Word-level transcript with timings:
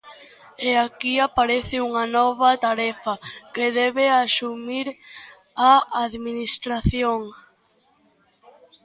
E 0.69 0.71
aquí 0.85 1.13
aparece 1.27 1.75
unha 1.89 2.05
nova 2.17 2.49
tarefa 2.65 3.13
que 3.53 3.65
debe 3.79 4.05
asumir 4.09 4.87
a 5.69 5.71
Administración. 6.05 7.21